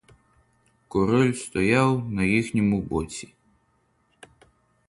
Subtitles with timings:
[0.87, 3.33] Король стояв на їхньому боці.